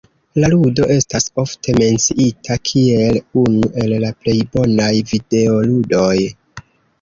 [0.43, 6.17] La ludo estas ofte menciita kiel unu el la plej bonaj videoludoj.